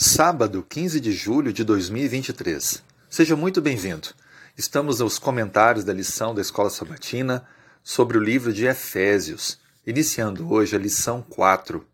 [0.00, 2.84] Sábado, 15 de julho de 2023.
[3.10, 4.10] Seja muito bem-vindo.
[4.56, 7.44] Estamos nos comentários da lição da Escola Sabatina
[7.82, 11.84] sobre o livro de Efésios, iniciando hoje a lição 4.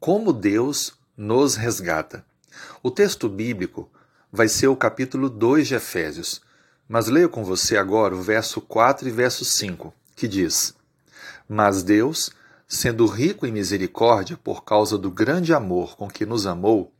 [0.00, 2.24] Como Deus nos resgata.
[2.82, 3.88] O texto bíblico
[4.32, 6.40] vai ser o capítulo 2 de Efésios,
[6.88, 10.74] mas leio com você agora o verso 4 e verso 5, que diz:
[11.48, 12.32] Mas Deus,
[12.66, 16.92] sendo rico em misericórdia por causa do grande amor com que nos amou,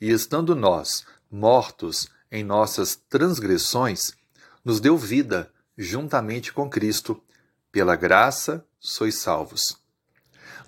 [0.00, 4.12] e estando nós mortos em nossas transgressões,
[4.64, 7.20] nos deu vida juntamente com Cristo.
[7.70, 9.76] Pela graça sois salvos.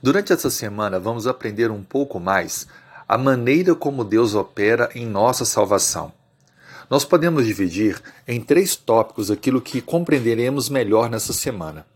[0.02, 2.66] Durante essa semana vamos aprender um pouco mais
[3.09, 6.13] a maneira como Deus opera em nossa salvação.
[6.91, 11.87] Nós podemos dividir em três tópicos aquilo que compreenderemos melhor nessa semana.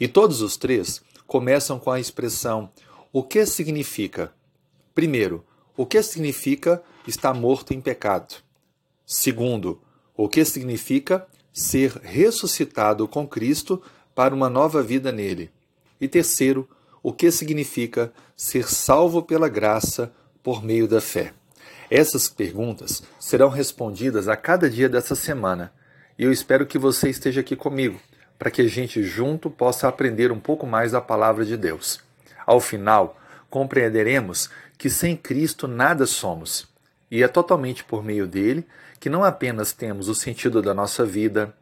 [0.00, 2.70] E todos os três começam com a expressão
[3.12, 4.32] o que significa.
[4.94, 5.44] Primeiro,
[5.76, 8.36] o que significa estar morto em pecado?
[9.04, 9.80] Segundo,
[10.16, 13.82] o que significa ser ressuscitado com Cristo
[14.14, 15.50] para uma nova vida nele?
[16.00, 16.68] E terceiro,
[17.02, 21.32] o que significa ser salvo pela graça por meio da fé?
[21.90, 25.72] Essas perguntas serão respondidas a cada dia dessa semana
[26.18, 28.00] e eu espero que você esteja aqui comigo
[28.38, 32.00] para que a gente junto possa aprender um pouco mais a palavra de Deus.
[32.46, 33.18] Ao final,
[33.48, 36.68] compreenderemos que sem Cristo nada somos,
[37.10, 38.66] e é totalmente por meio dele
[38.98, 41.54] que não apenas temos o sentido da nossa vida,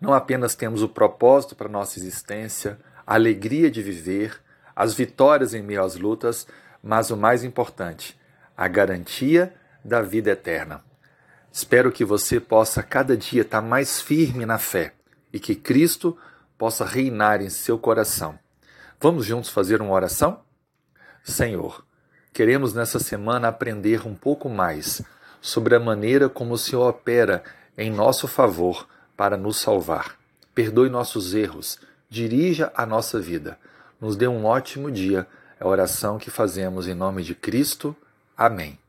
[0.00, 4.40] não apenas temos o propósito para nossa existência, a alegria de viver,
[4.74, 6.46] as vitórias em meio às lutas,
[6.82, 8.18] mas o mais importante,
[8.56, 9.54] a garantia
[9.84, 10.82] da vida eterna.
[11.52, 14.94] Espero que você possa cada dia estar mais firme na fé
[15.32, 16.16] e que Cristo
[16.56, 18.38] possa reinar em seu coração.
[19.00, 20.40] Vamos juntos fazer uma oração?
[21.22, 21.84] Senhor,
[22.32, 25.02] queremos nessa semana aprender um pouco mais
[25.40, 27.42] sobre a maneira como o Senhor opera
[27.76, 30.16] em nosso favor para nos salvar.
[30.54, 31.78] Perdoe nossos erros,
[32.08, 33.58] dirija a nossa vida.
[34.00, 35.26] Nos dê um ótimo dia.
[35.58, 37.96] É a oração que fazemos em nome de Cristo.
[38.36, 38.81] Amém.